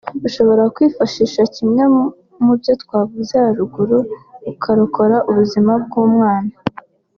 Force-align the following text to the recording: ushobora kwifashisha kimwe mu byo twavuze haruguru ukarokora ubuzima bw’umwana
ushobora 0.27 0.63
kwifashisha 0.75 1.41
kimwe 1.55 1.83
mu 2.43 2.53
byo 2.59 2.73
twavuze 2.83 3.33
haruguru 3.45 3.97
ukarokora 4.51 5.17
ubuzima 5.29 5.71
bw’umwana 5.83 6.53